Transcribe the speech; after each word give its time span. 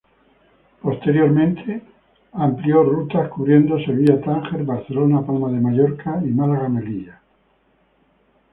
Posteriormente 0.81 1.83
amplió 2.31 2.81
rutas 2.81 3.29
cubriendo 3.29 3.77
Sevilla-Tánger, 3.77 4.63
Barcelona-Palma 4.65 5.51
de 5.51 5.61
Mallorca 5.61 6.19
y 6.23 6.29
Málaga-Melilla. 6.29 7.21